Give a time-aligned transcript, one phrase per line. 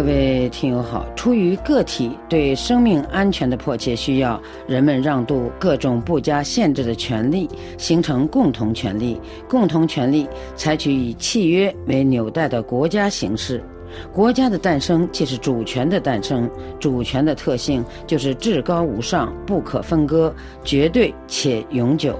[0.00, 7.46] 各位听友好，出于个体对生命安全的迫切需要，人们让渡各种不加限制的权利，
[7.76, 9.20] 形成共同权利。
[9.46, 10.26] 共同权利
[10.56, 13.62] 采取以契约为纽带的国家形式。
[14.10, 16.48] 国家的诞生即是主权的诞生，
[16.78, 22.18] 主权的特性就是至高无上、不可分割、绝对且永久。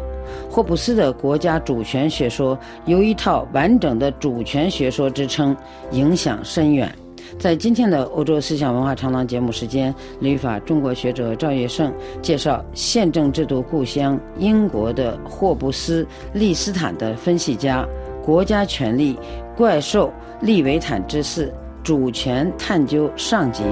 [0.50, 5.56] 霍布斯的国家主权学说由一套完整的主权学说支撑，
[5.92, 6.94] 影响深远。
[7.38, 17.86] 在今天的欧洲思想文化长廊节目时间，旅法中国学者赵月胜介绍宪政制度故乡英国的霍布斯利斯坦的分析家，
[18.22, 19.18] 国家权力
[19.56, 23.62] 怪兽利维坦之四主权探究上集。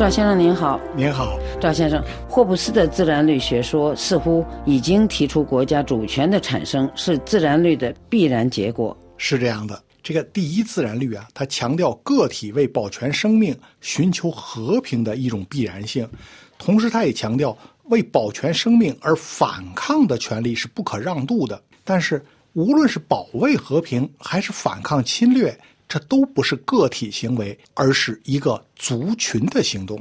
[0.00, 2.02] 赵先生您好，您好，赵先生。
[2.26, 8.96] 霍布斯的自然律学说似乎已经提出国家主权的产生是自然律的必然结果。
[9.18, 16.08] 是这样的，这个第一自然律啊，它强调个体为保全生命、寻求和平的一种必然性，
[16.56, 17.54] 同时它也强调
[17.90, 21.60] 为保全生命而反抗的权利是不可让渡的。
[21.84, 25.54] 但是，无论是保卫和平还是反抗侵略。
[25.90, 30.00] 这都不是个体行为，而是一个族群的行动。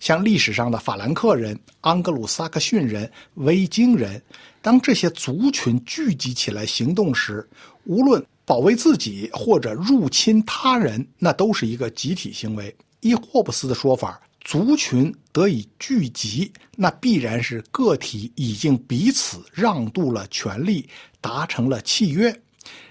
[0.00, 4.20] 像历史上的法兰克人、安格鲁萨克逊人、维京人，
[4.60, 7.48] 当这些族群聚集起来行动时，
[7.84, 12.74] 无论保卫自己或者入侵他人，那都是一个集体行为。
[13.02, 20.88] 依霍布斯的说法，族群得以聚集，那必然是个体已经彼此让渡了权利，
[21.20, 22.36] 达成了契约。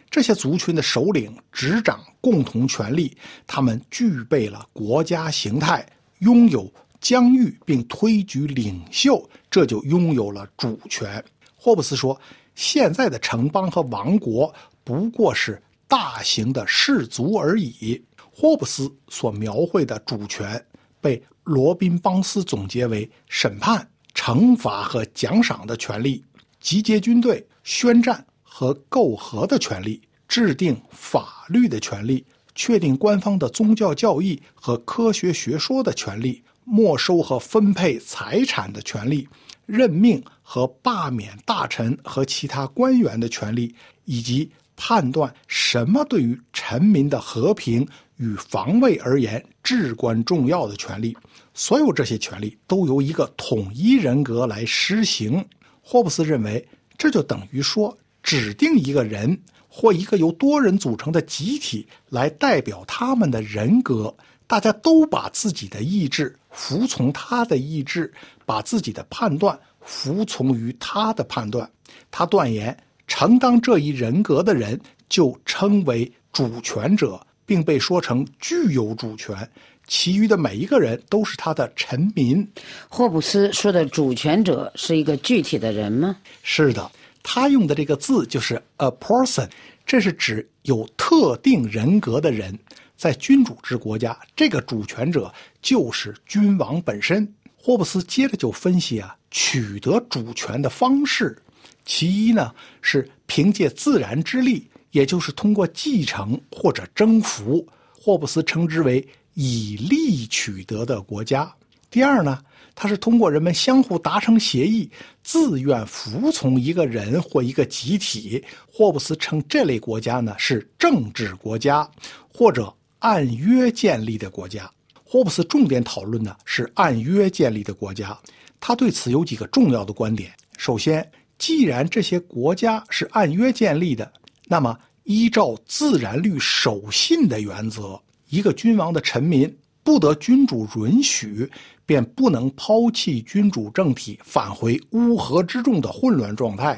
[0.09, 5.85] 这些族群的首领执掌共同权力，他们具备了国家形态，
[6.19, 11.23] 拥有疆域并推举领袖，这就拥有了主权。
[11.55, 12.19] 霍布斯说
[12.55, 18.01] ：“现在的城邦和王国不过是大型的氏族而已。”
[18.31, 20.63] 霍布斯所描绘的主权，
[21.01, 26.23] 被罗宾·邦斯总结为审判、惩罚和奖赏的权利，
[26.59, 28.25] 集结军队、宣战。
[28.57, 32.25] 和媾和的权利，制定法律的权利，
[32.55, 39.29] 确定官方的宗教教义和科学学说的权利，没收和分配财产的权利，
[39.67, 43.75] 任命和罢免大臣和其他官员的权利，
[44.05, 51.15] 以及判断什么对于臣民的和平与防卫而言至关重要的权利。
[51.53, 55.45] 所有这些权利都由一个统一人格来施行。
[55.83, 57.95] 霍布斯认为，这就等于说。
[58.27, 59.39] 指定一个人
[59.69, 64.13] 或一个由多人组成的集体来代表他们的人格，
[64.47, 68.13] 大家都把自己的意志服从他的意志，
[68.45, 71.71] 把自己的判断服从于他的判断。
[72.11, 72.77] 他断言，
[73.07, 74.77] 承担这一人格的人
[75.07, 79.49] 就称为主权者，并被说成具有主权，
[79.87, 82.45] 其余的每一个人都是他的臣民。
[82.89, 86.17] 霍布斯说的主权者是一个具体的人吗？
[86.43, 86.91] 是的。
[87.29, 89.49] 他用的这个字就是 a person，
[89.85, 92.57] 这是指有特定人格的人。
[92.95, 97.27] 在君主制国家，这个主权者就是君王本身。
[97.57, 101.37] 霍布斯接着就分析啊，取得主权的方式，
[101.83, 107.67] 其一呢是凭借自然之力，也就是通过继承或者征服。
[107.91, 111.53] 霍布斯称之为以利取得的国家。
[111.89, 112.39] 第二呢？
[112.79, 114.87] 它是通过人们相互达成协议，
[115.23, 118.43] 自愿服从一个人或一个集体。
[118.71, 121.89] 霍布斯称这类国家呢是政治国家，
[122.31, 124.69] 或者按约建立的国家。
[125.03, 128.15] 霍布斯重点讨论的是按约建立的国家。
[128.59, 131.09] 他对此有几个重要的观点：首先，
[131.39, 134.11] 既然这些国家是按约建立的，
[134.45, 139.51] 那么依照自然律守信的原则，一个君王的臣民。
[139.87, 141.49] 不得君主允许，
[141.85, 146.77] 便不能抛弃君主政体，返回乌合之众的混乱状态，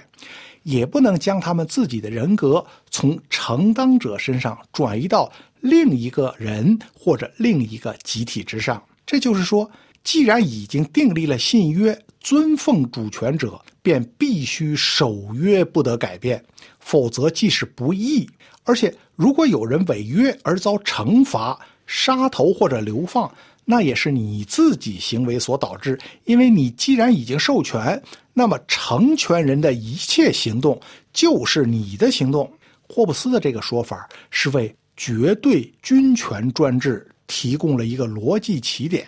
[0.61, 5.27] 也不能将他们自己的人格从承担者身上转移到
[5.59, 8.79] 另一个人或者另一个集体之上。
[9.07, 9.67] 这就是说，
[10.03, 16.45] 既然已经订立了信约，尊奉主权者便必须守约，不得改变，
[16.79, 18.29] 否则即使不义，
[18.65, 21.59] 而且如果有人违约而遭惩罚。
[21.91, 23.33] 杀头或者流放，
[23.65, 25.97] 那也是你自己行为所导致。
[26.25, 27.99] 因为你既然已经授权，
[28.31, 30.79] 那么成全人的一切行动
[31.11, 32.47] 就是你的行动。
[32.87, 39.07] 霍布斯的这个说法是为绝对君权专制提供了一个逻辑起点。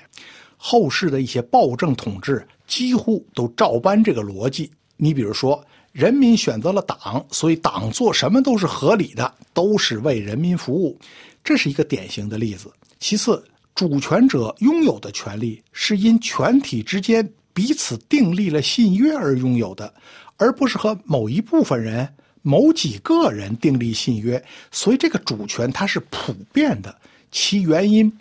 [0.58, 4.72] 后世的一些暴政统治几乎都照搬这个逻辑。
[4.98, 10.98] 你比如说，人民选择了党，所以党做什么都是合理的，都是为人民服务，
[11.44, 12.72] 这是一个典型的例子。
[13.00, 13.44] 其次，
[13.76, 19.94] 主权者拥有的权利是因全体之间彼此订立了信约而拥有的，
[20.38, 22.08] 而不是和某一部分人、
[22.42, 24.42] 某几个人订立信约。
[24.72, 26.96] 所以，这个主权它是普遍的，
[27.32, 28.12] 其原因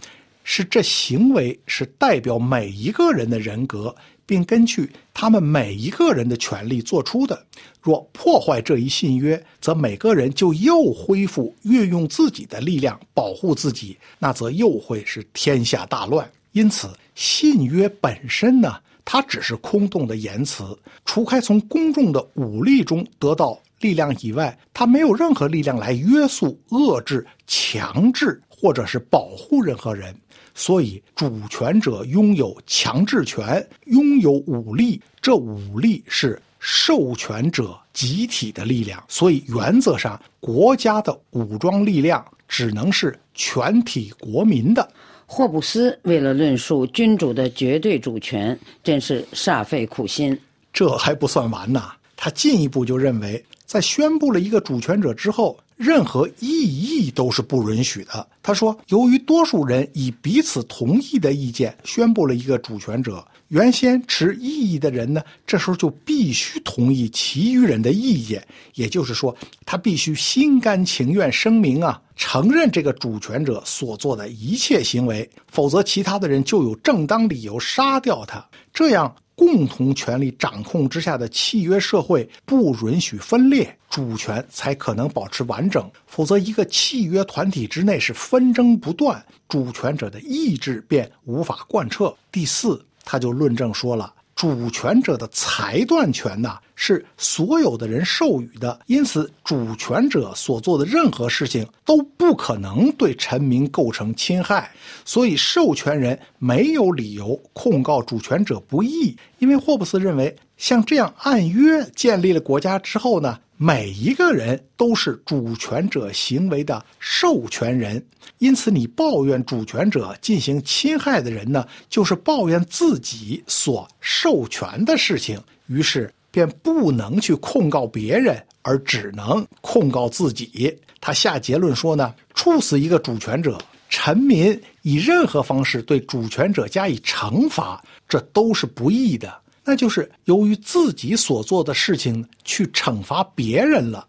[0.42, 3.94] 是这行为是代表每一个人的人格。
[4.30, 7.44] 并根据他们每一个人的权利做出的。
[7.82, 16.30] 若破坏这一信约，则每个人就又恢复运用自己的力量保护自己，那则又会是天下大乱。
[16.52, 30.14] 因此，信约本身呢，它只是空洞的言辞，除开从公众的武力中得到力量以外，它没有任何力量来约束、遏制、强制或者是保护任何人。
[30.52, 35.00] 所以，主权者拥有强制权，拥有武力。
[35.22, 39.02] 这武力是授权者集体的力量。
[39.08, 44.86] 所以，原则上，国家的武装力量只能是全体国民的。
[45.24, 50.38] 霍布斯为了论述君主的绝对主权，真是煞费苦心。
[50.72, 51.84] 这还不算完呢，
[52.16, 55.56] 他进一步就认为，在宣布了一个主权者之后。
[55.80, 58.28] 任何异议都是不允许的。
[58.42, 68.46] 他说：“由于多数人以彼此同意的意见宣布了一个主权者，原先持异议的人呢，这时候就必须同意其余人的意见。
[68.74, 69.34] 也就是说，
[69.64, 78.46] 他必须心甘情愿声明啊，承认这个主权者所做的一切行为，否则其他的人就有正当理由杀掉他。
[78.70, 85.90] 这样。”共同权力掌控之下的契约社会不允许分裂，主权才可能保持完整。
[86.06, 92.14] 否则，一个契约团体之内是纷争不断，主权者的意志便无法贯彻。
[92.30, 94.12] 第四，他就论证说了。
[94.40, 104.70] 主权者的裁断权呐，是所有的人授予的，因此主权者所做的任何事情都不可能对臣民构成侵害，
[105.04, 113.38] 所以授权人没有理由控告主权者不义，因为霍布斯认为，像这样按约建立了国家之后呢。
[113.62, 118.02] 每一个人都是主权者行为的授权人，
[118.38, 130.74] 因此你抱怨主权者进行侵害的人呢，就是抱怨自己所授权的事情，于是便不能去控告别人，而只能控告自己。
[130.98, 133.58] 他下结论说呢，处死一个主权者，
[133.90, 139.38] 臣民以任何方式对主权者加以惩罚，这都是不义的。
[139.70, 144.04] 那就是由于自己所做的事情去惩罚别人了，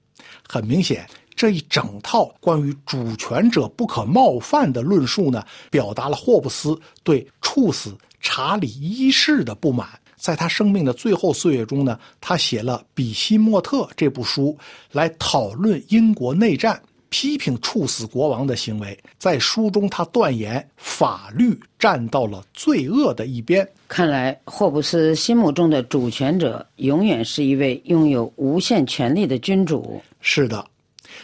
[0.49, 9.87] 很明显，这一整套关于主权者不可冒犯的论述呢，表达了霍布斯对处死查理一世的不满。
[10.15, 14.57] 在他生命的最后岁月中呢，他写了《比西莫特》这部书，
[14.91, 16.81] 来讨论英国内战。
[17.11, 23.67] 批评处死国王的行为，在书中他断言法律站到了罪恶的一边。
[23.89, 30.01] 看来霍布斯心目中的主权者永远是一位拥有无限权力的君主。
[30.21, 30.65] 是的，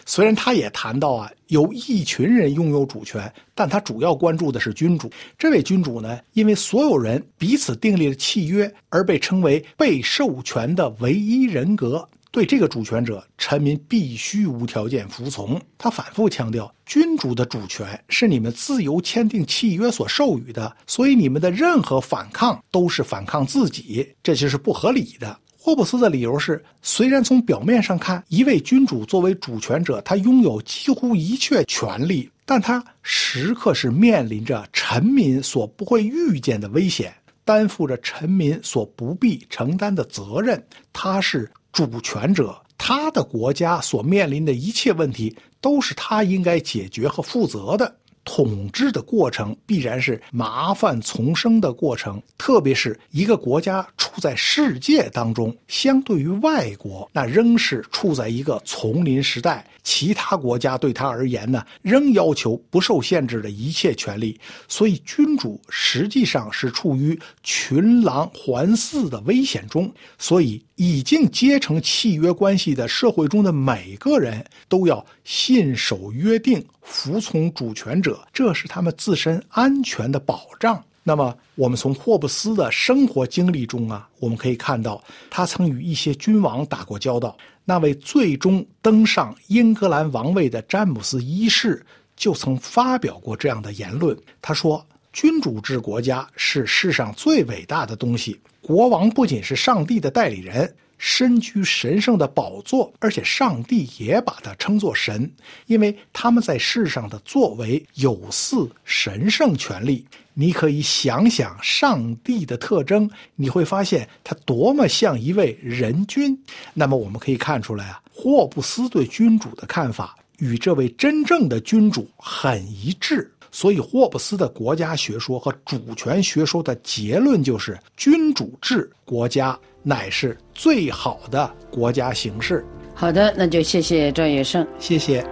[0.06, 5.10] 虽然他也谈到啊，有一群人拥有主权，但他主要关注的是君主。
[5.38, 12.06] 这位君主呢，因为所有人彼此订立了契约，而被称为被授权的唯一人格。
[12.38, 15.60] 对这个主权者，臣民必须无条件服从。
[15.76, 25.36] 他反复强调，君主的主权是你们自由签订契约所授予的，所以你们的任何反抗都是反抗自己，这就是不合理的。
[25.58, 37.12] 霍布斯的理由是，虽然从表面上看，一位君主作为主权者，他拥有几乎一切权利，但他时刻是面临着臣民所不会预见的危险，
[37.44, 40.64] 担负着臣民所不必承担的责任。
[40.94, 41.52] 他是。
[41.86, 47.94] 主权者，他的国家所面临的一切问题，都是他应该解决和负责的。
[48.24, 53.88] 统治的过程必然是麻烦丛生的过程，特别是一个国家
[54.20, 59.66] 在世界当中，相对于外国，那仍是处在一个丛林时代。
[59.84, 64.38] 其他国家对他而言呢，仍要求不受限制的一切权利。
[64.68, 69.90] 所以，君主实际上是处于群狼环伺的危险中。
[70.18, 80.84] 所以，已经结成契约关系的社会中的每个人都要信守约定，服从主权者，这是他们自身安全的保障。
[81.08, 87.38] 那么，我们从霍布斯的生活经历中啊，我们可以看到，他曾与一些君王打过交道。
[87.64, 91.82] 那位最终登上英格兰王位的詹姆斯一世
[92.18, 94.18] 就曾发表过这样的言论。
[94.42, 100.76] 他说：“君主制国家是世上最伟大的东西，国王不仅是上帝的代理人。
[100.98, 105.32] 身居神圣的宝座，而且上帝也把他称作神，
[105.68, 110.06] 因为他们在世上的作为有似神圣权力。
[110.34, 116.38] 你可以想想上帝的特征，你会发现他多么像一位人君。
[116.74, 123.32] 那么我们可以看出来啊，霍布斯对君主的看法与这位真正的君主很一致。
[123.50, 132.62] 所以，霍布斯的国家学说和主权学说的结论就是：君主制国家乃是最好的国家形式。
[132.94, 135.26] 好的，那就谢谢赵野胜，谢谢。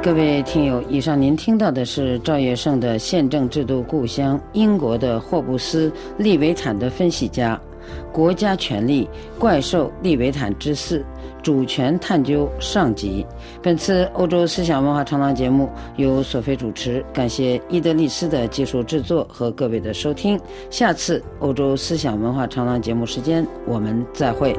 [0.00, 7.60] 各位听友，以上您听到的是赵月胜的宪政制度故乡英国的霍布斯利维坦的分析家。
[8.12, 9.08] 国家权力
[9.38, 11.04] 怪兽利维坦之四
[11.42, 13.26] 主权探究上集。
[13.62, 20.38] 本次欧洲思想文化长廊节目由索菲主持，感谢伊德利斯的技术制作和各位的收听。
[20.70, 24.54] 下次欧洲思想文化长廊节目时间，我们再会。